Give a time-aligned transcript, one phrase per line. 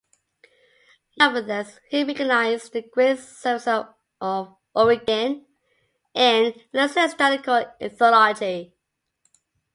[1.19, 3.85] Nevertheless, he recognized the great services
[4.19, 5.45] of Origen
[6.15, 8.73] in ecclesiastical theology.